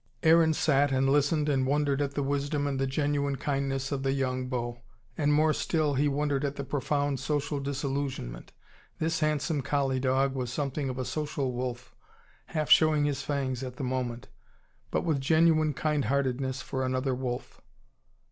[0.23, 4.13] Aaron sat and listened and wondered at the wisdom and the genuine kindness of the
[4.13, 4.79] young beau.
[5.15, 8.51] And more still, he wondered at the profound social disillusionment.
[8.97, 11.93] This handsome collie dog was something of a social wolf,
[12.47, 14.27] half showing his fangs at the moment.
[14.89, 17.61] But with genuine kindheartedness for another wolf.